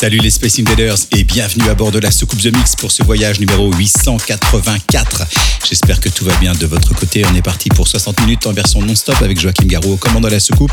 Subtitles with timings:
[0.00, 3.04] Salut les Space Invaders et bienvenue à bord de la soucoupe The Mix pour ce
[3.04, 5.24] voyage numéro 884.
[5.68, 7.22] J'espère que tout va bien de votre côté.
[7.30, 10.72] On est parti pour 60 minutes en version non-stop avec Joachim Garraud, commandant la soucoupe.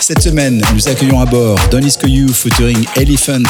[0.00, 3.42] Cette semaine, nous accueillons à bord Don Isco featuring Elephant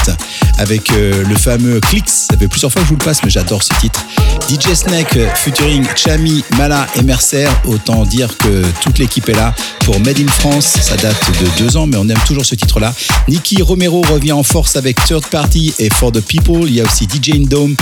[0.56, 2.08] avec euh, le fameux Clicks.
[2.08, 4.04] Ça fait plusieurs fois que je vous le passe, mais j'adore ce titre.
[4.48, 7.46] DJ Snake featuring Chami, Mala et Mercer.
[7.66, 10.78] Autant dire que toute l'équipe est là pour Made in France.
[10.80, 12.92] Ça date de deux ans, mais on aime toujours ce titre-là.
[13.28, 16.68] Nicky Romero revient en force avec Third Party et For the People.
[16.68, 17.74] Il y a aussi DJ Indome,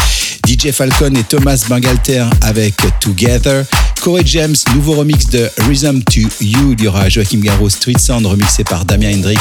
[0.46, 3.66] DJ Falcon et Thomas Bangalter avec Together.
[4.00, 6.74] Corey James, nouveau remix de Rhythm to You.
[6.78, 9.36] Il y aura Joachim Garraud Street Sound remixé par Damien Hendrix.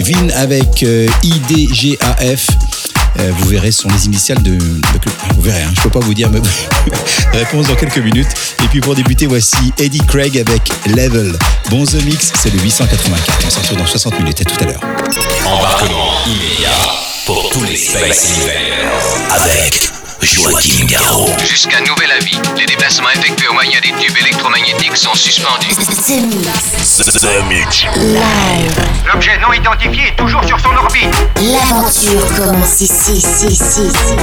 [0.00, 2.46] Vin avec euh, IDGAF.
[3.18, 4.52] Euh, vous verrez, ce sont les initiales de.
[4.52, 4.58] de-
[5.34, 6.40] vous verrez, hein, je ne peux pas vous dire, mais
[7.38, 8.30] réponse dans quelques minutes.
[8.64, 11.36] Et puis pour débuter, voici Eddie Craig avec Level.
[11.68, 13.38] Bon Mix, c'est le 884.
[13.44, 14.40] On se dans 60 minutes.
[14.40, 14.80] À tout à l'heure.
[15.44, 19.02] Embarquement immédiat pour tous les Space Invaders.
[19.30, 19.90] Avec
[20.22, 21.30] Joachim Garraud.
[21.44, 25.74] Jusqu'à nouvel avis, les déplacements effectués au moyen des tubes électromagnétiques sont suspendus.
[25.74, 26.96] The Mix.
[27.20, 27.84] The Mix.
[27.96, 28.86] Live.
[29.12, 31.14] L'objet non identifié est toujours sur son orbite.
[31.36, 34.16] L'aventure commence ici, ici, ici, ici.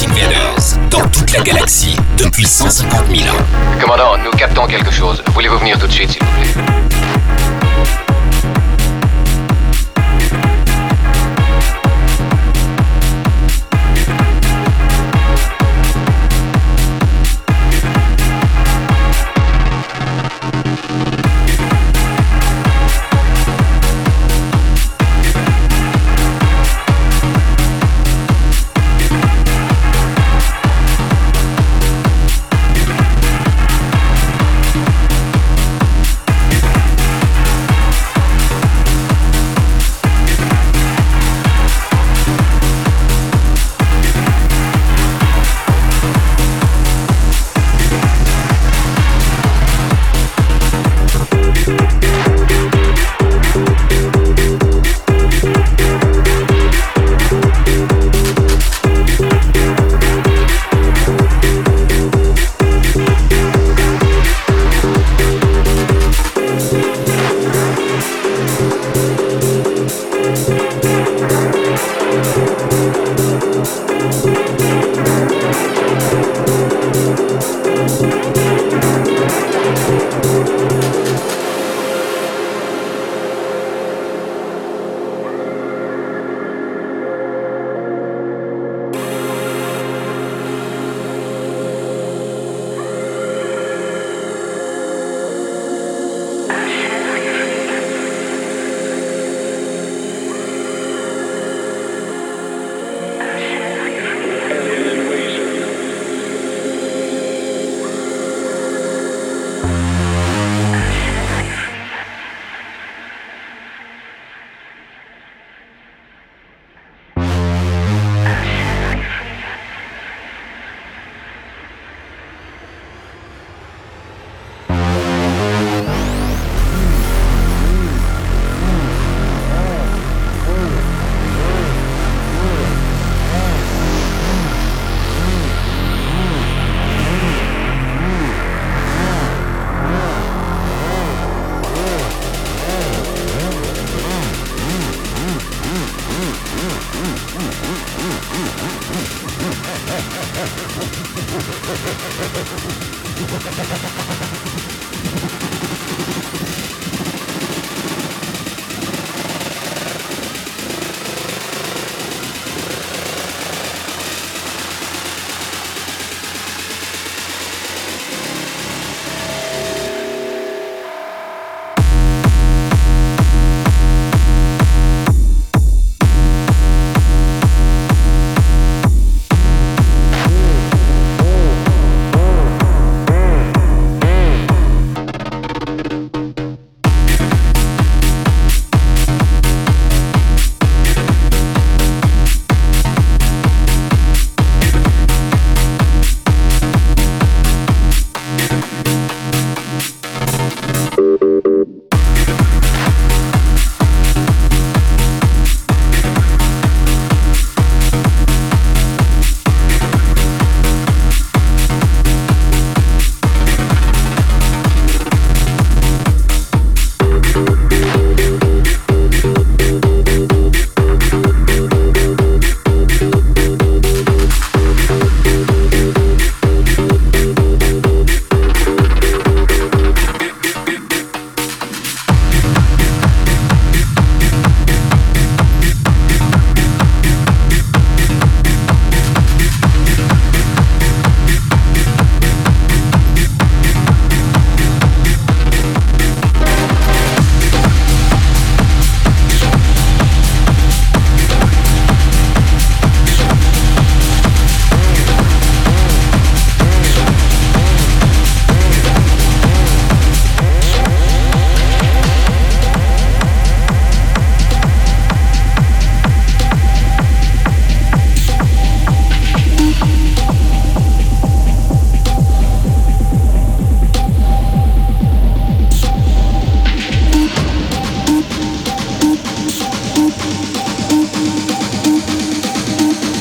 [0.00, 0.27] Éleveur de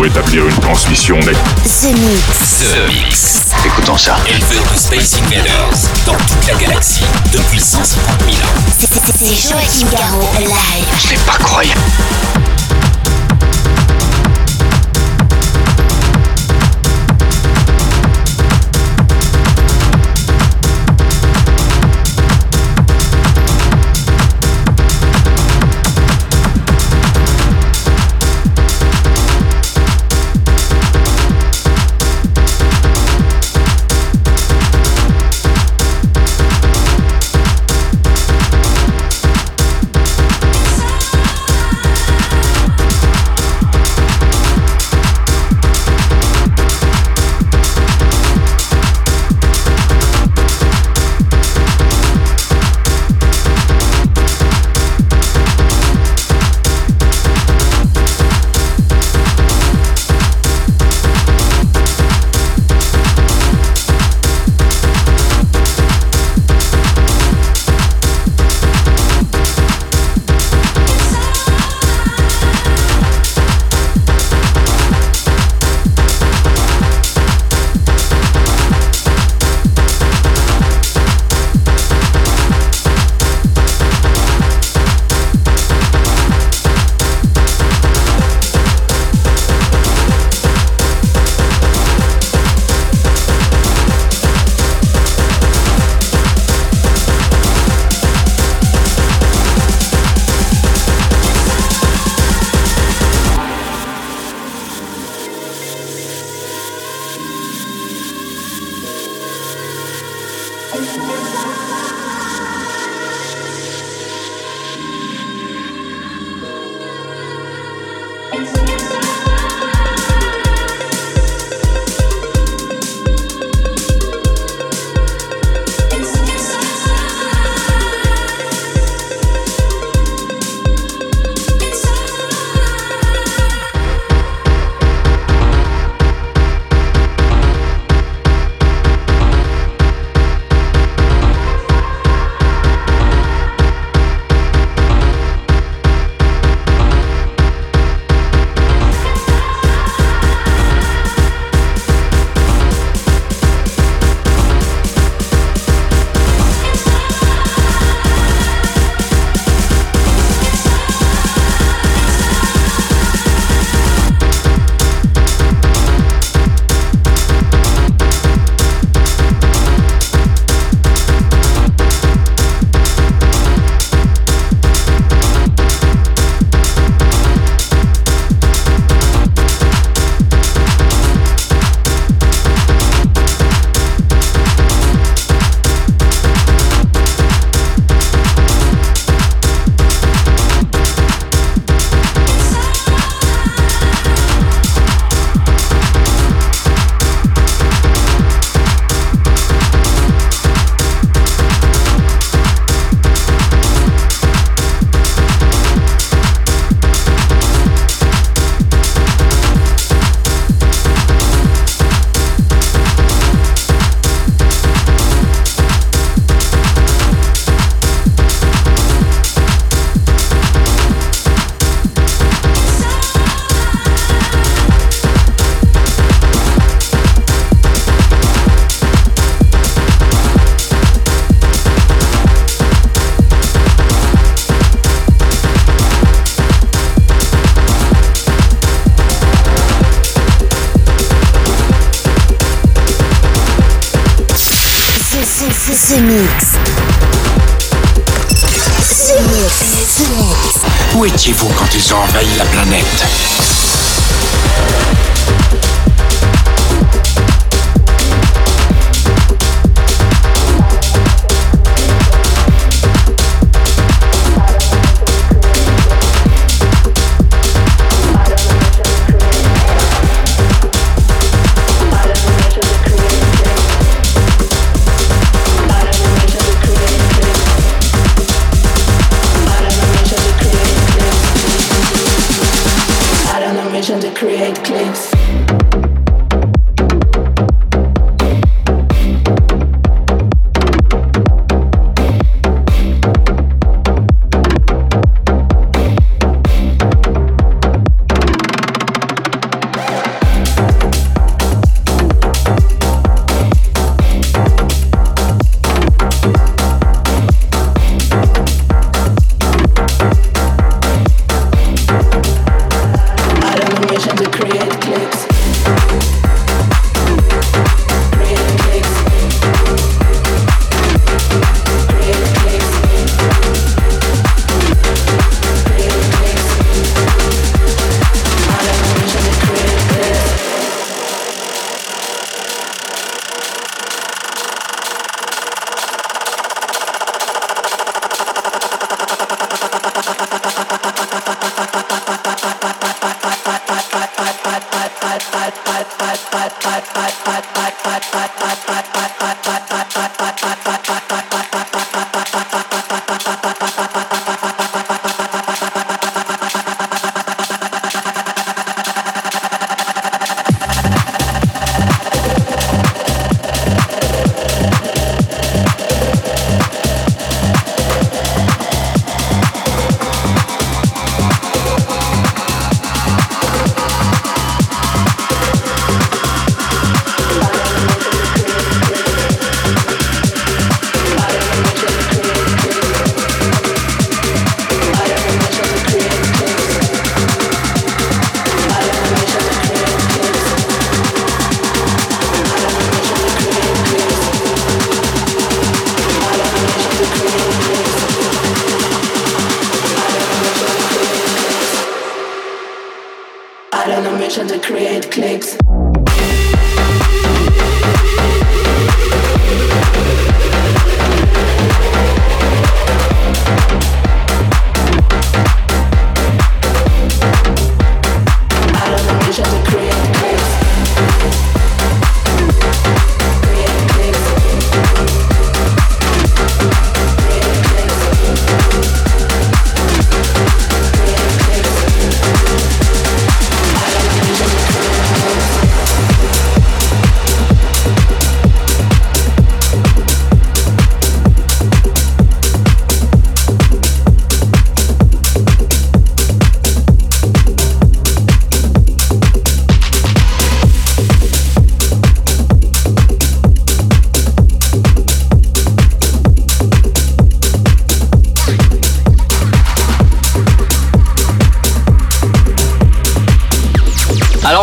[0.00, 1.36] Pour établir une transmission nette.
[1.62, 2.64] The Mix.
[2.72, 3.42] The Mix.
[3.66, 4.16] Écoutons ça.
[4.26, 5.76] Éleveur de Space Invaders
[6.06, 8.50] dans toute la galaxie depuis 150 000 ans.
[8.78, 10.86] C'est Joachim Garraud live.
[11.06, 11.80] C'est pas croyable.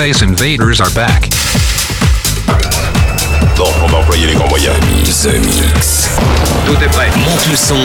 [0.00, 1.28] Space Invaders are back.
[3.54, 4.74] Bon, on va employer les grands moyens.
[5.22, 6.08] The Mix.
[6.64, 7.10] Tout est prêt.
[7.18, 7.76] Monte le son.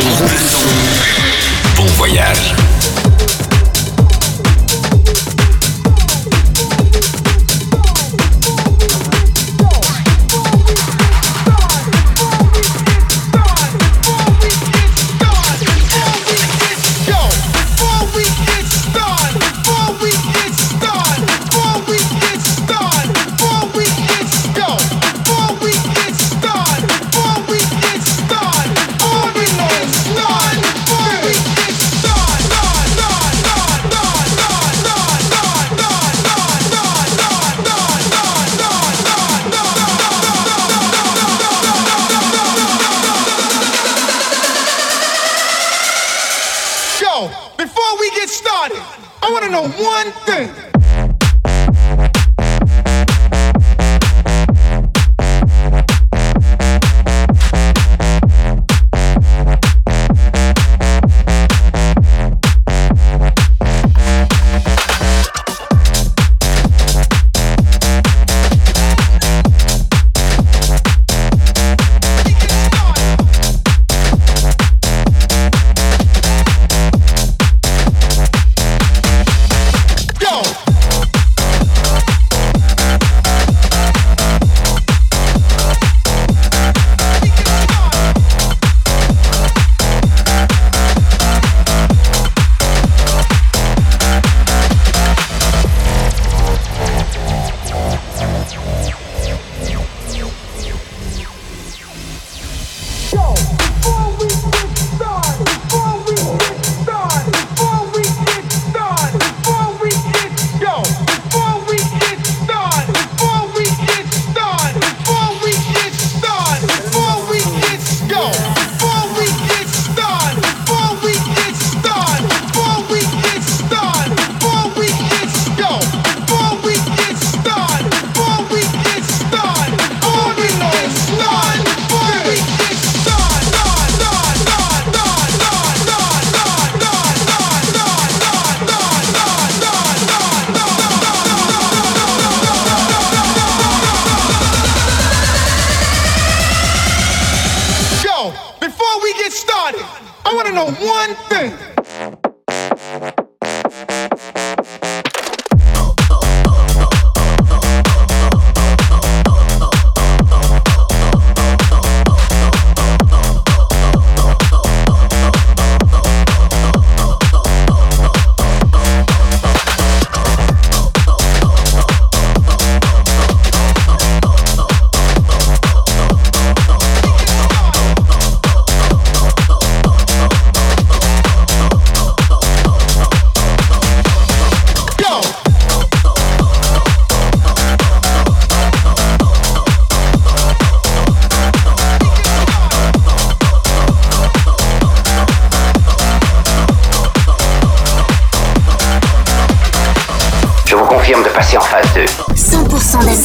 [1.75, 2.55] Bon voyage.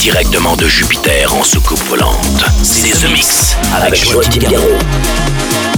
[0.00, 2.44] directement de Jupiter en soucoupe volante.
[2.62, 5.69] C'est The Mix avec Joachim Garraud.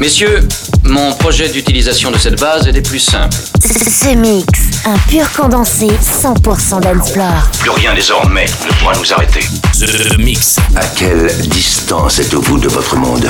[0.00, 0.48] Messieurs,
[0.84, 3.36] mon projet d'utilisation de cette base est des plus simples.
[3.62, 4.46] Ce mix,
[4.86, 7.50] un pur condensé 100% d'Ensplore.
[7.58, 9.40] Plus rien désormais ne pourra nous arrêter.
[9.78, 10.56] The Mix.
[10.74, 13.28] À quelle distance êtes-vous de votre monde?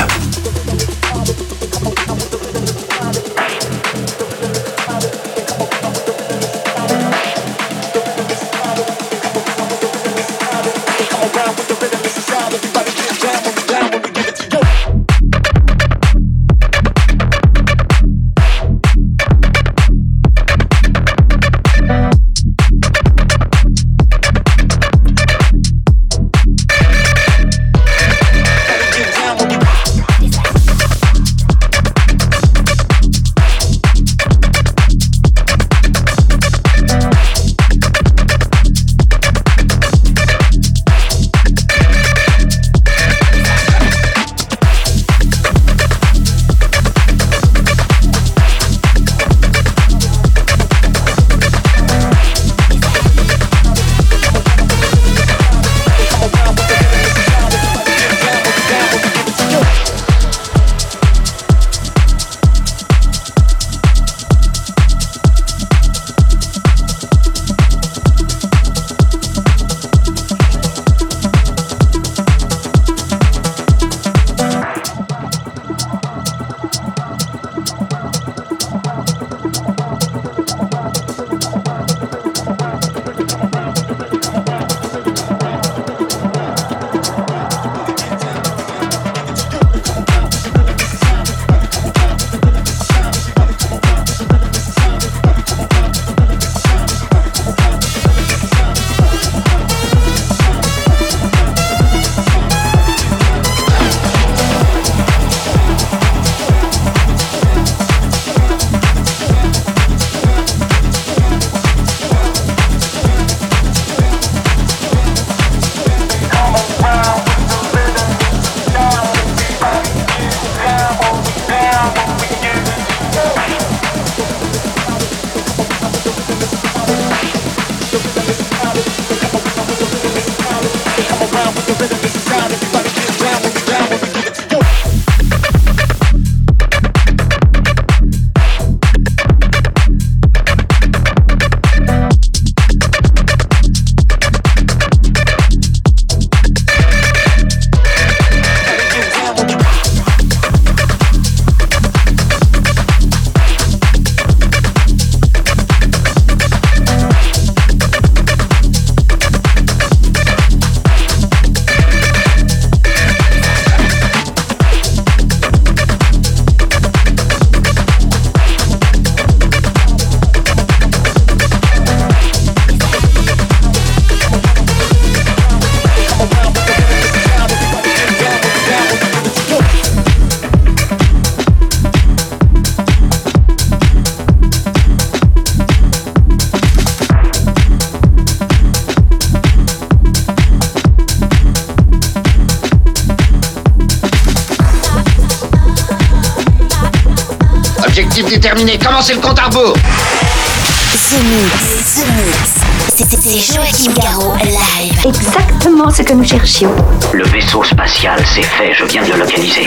[206.60, 209.66] Le vaisseau spatial, c'est fait, je viens de le localiser.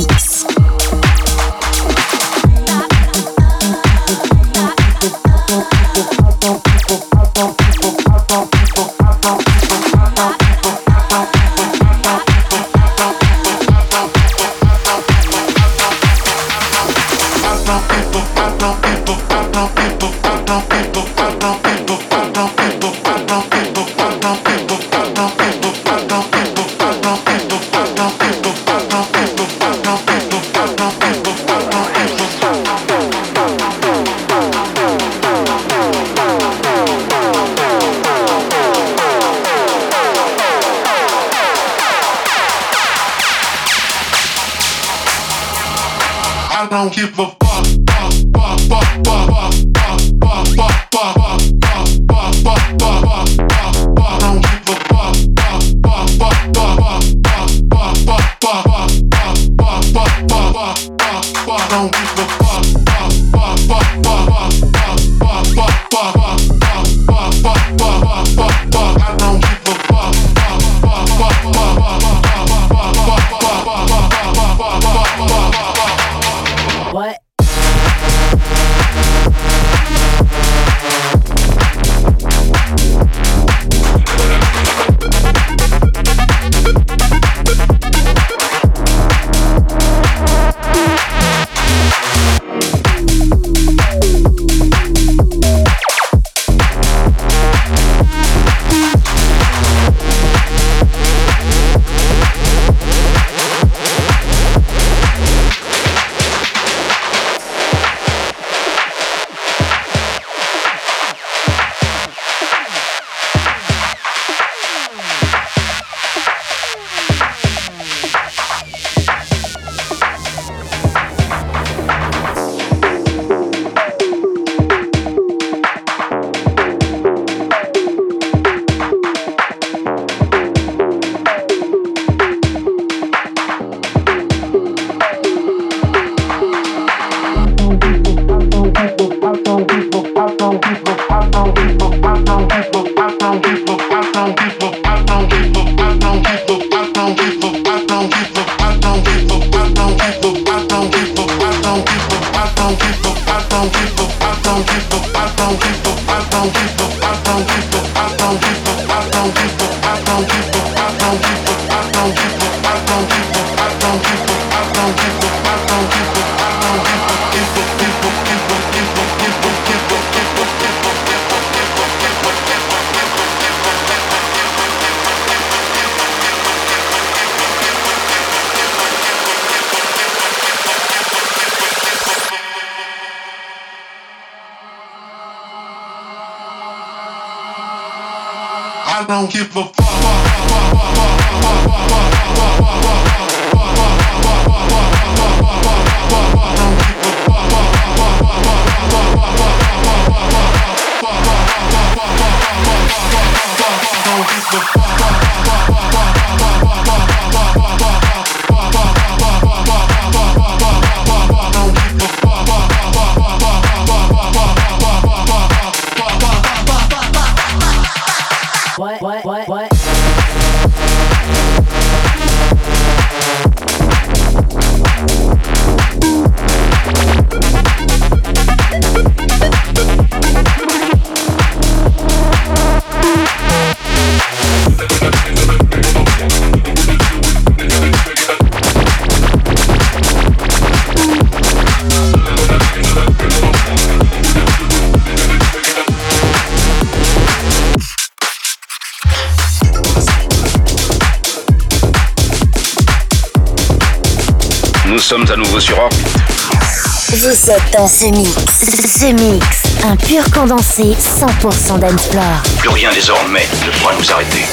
[257.31, 258.29] Vous êtes dans ce mix.
[258.59, 262.43] Ce mix, un pur condensé 100% d'Ensplore.
[262.59, 264.43] Plus rien désormais ne pourra nous arrêter.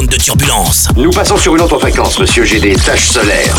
[0.00, 0.88] Zone de turbulence.
[0.96, 2.44] Nous passons sur une autre fréquence, monsieur.
[2.44, 3.58] J'ai des taches solaires.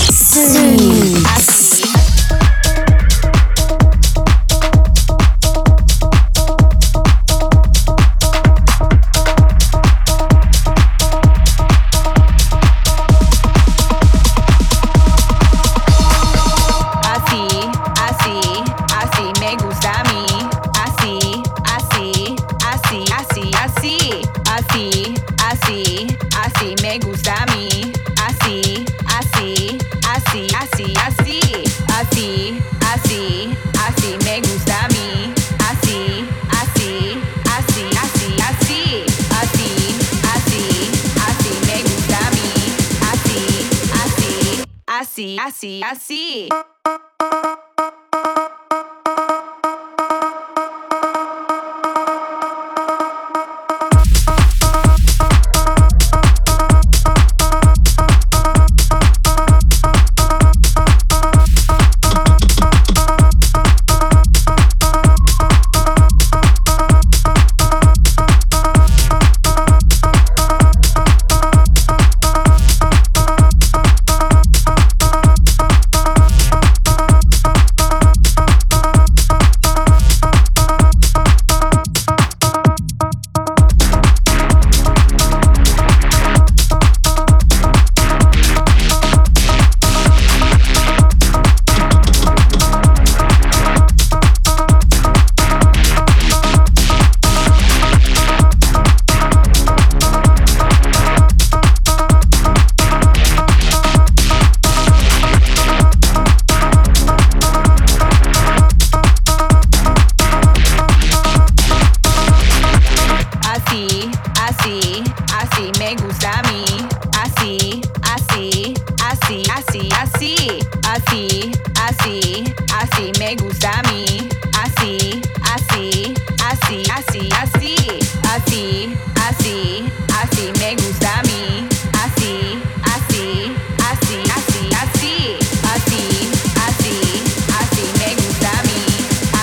[120.41, 124.27] así, así, así me gusta a mí,
[124.59, 126.13] así, así,
[126.43, 128.95] así, así, así, así,
[129.27, 129.83] así,
[130.21, 131.67] así me gusta a mí,
[132.03, 133.53] así, así,
[133.89, 135.37] así, así, así,
[135.73, 136.31] así,
[136.65, 137.23] así,
[137.59, 138.81] así me gusta a mí,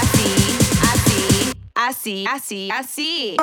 [0.01, 0.29] así,
[0.91, 3.37] así, así, así, así.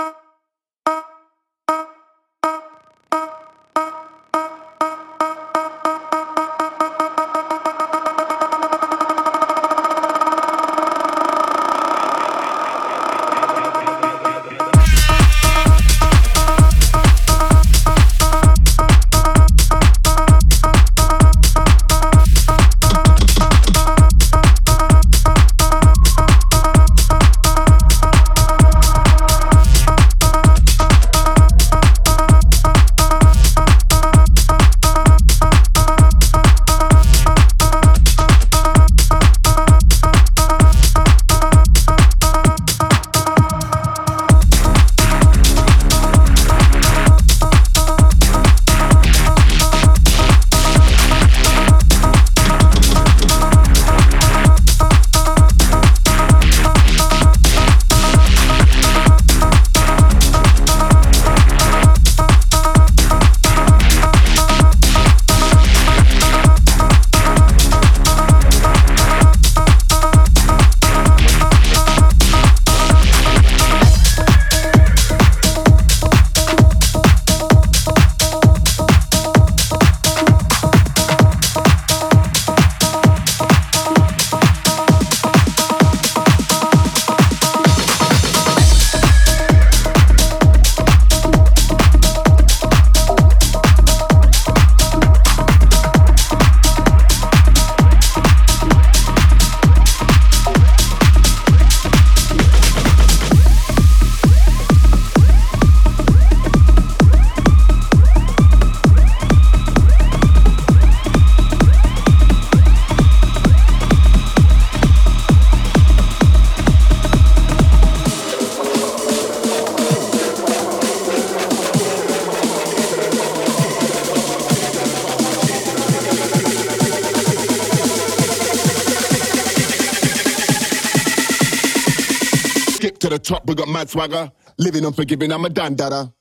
[133.89, 134.31] swagger.
[134.57, 136.13] Living unforgiving, I'm a dandada.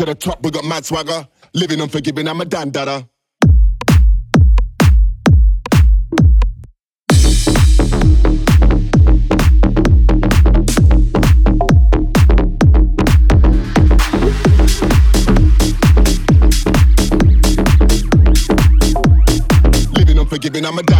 [0.00, 1.28] To the top, we got mad swagger.
[1.52, 3.06] Living unforgiving, I'm a dandada.
[20.66, 20.99] I'm a die.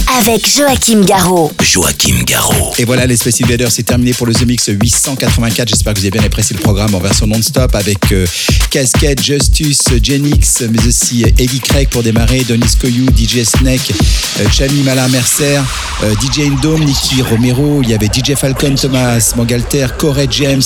[0.19, 1.51] Avec Joachim Garraud.
[1.63, 2.73] Joachim Garraud.
[2.77, 5.69] Et voilà, les Space Invaders, c'est terminé pour le The Mix 884.
[5.69, 8.25] J'espère que vous avez bien apprécié le programme en version non-stop avec euh,
[8.69, 13.93] Casquette, Justus, Genix, mais aussi Eddie Craig pour démarrer, Donis Koyou, DJ Snake,
[14.41, 15.61] euh, Chami Mala Mercer,
[16.03, 20.61] euh, DJ Indome, Nicky Romero, il y avait DJ Falcon, Thomas Mangalter, Corey James,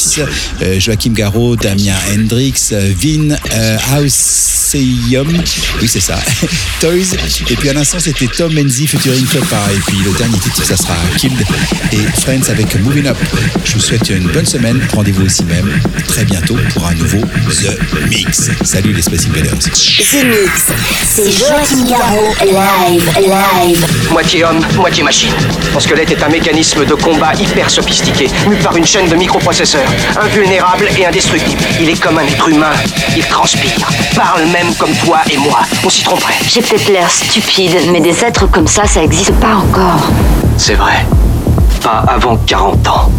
[0.61, 5.27] euh, Joachim Garraud, Damien Hendrix, euh, Vin euh, Hauseum,
[5.81, 6.17] oui c'est ça,
[6.79, 7.15] Toys,
[7.49, 10.93] et puis à l'instant c'était Tom Menzi featuring Et puis le dernier titre ça sera
[11.17, 11.37] Killed
[11.91, 13.17] et Friends avec Moving Up.
[13.65, 15.69] Je vous souhaite une bonne semaine, rendez-vous aussi même
[16.07, 17.19] très bientôt pour un nouveau
[17.49, 17.77] The
[18.07, 18.51] Mix.
[18.63, 19.59] Salut les Space Invaders.
[19.59, 20.67] The Mix,
[21.05, 23.85] c'est Joachim Garraud, live, live.
[24.09, 25.33] Moitié homme, moitié machine.
[25.73, 29.91] Son squelette est un mécanisme de combat hyper sophistiqué, mu par une chaîne de microprocesseurs,
[30.15, 31.61] invulnérable et indestructible.
[31.81, 32.71] Il est comme un être humain,
[33.17, 35.59] il transpire, parle même comme toi et moi.
[35.83, 36.35] On s'y tromperait.
[36.47, 40.01] J'ai peut-être l'air stupide, mais des êtres comme ça, ça existe pas encore.
[40.57, 41.05] C'est vrai.
[41.81, 43.11] Pas avant 40 ans.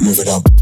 [0.00, 0.53] Move it up.